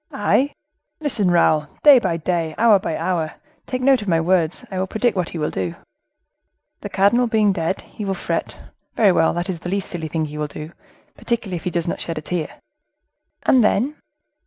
"I! 0.11 0.53
Listen, 0.99 1.29
Raoul. 1.29 1.67
Day 1.83 1.99
by 1.99 2.17
day, 2.17 2.55
hour 2.57 2.79
by 2.79 2.97
hour,—take 2.97 3.83
note 3.83 4.01
of 4.01 4.07
my 4.07 4.19
words,—I 4.19 4.79
will 4.79 4.87
predict 4.87 5.15
what 5.15 5.29
he 5.29 5.37
will 5.37 5.51
do. 5.51 5.75
The 6.79 6.89
cardinal 6.89 7.27
being 7.27 7.51
dead, 7.53 7.81
he 7.81 8.03
will 8.03 8.15
fret; 8.15 8.57
very 8.95 9.11
well, 9.11 9.31
that 9.35 9.47
is 9.47 9.59
the 9.59 9.69
least 9.69 9.89
silly 9.91 10.07
thing 10.07 10.25
he 10.25 10.39
will 10.39 10.47
do, 10.47 10.71
particularly 11.13 11.57
if 11.57 11.65
he 11.65 11.69
does 11.69 11.87
not 11.87 12.01
shed 12.01 12.17
a 12.17 12.21
tear." 12.21 12.49
"And 13.43 13.63
then?" 13.63 13.95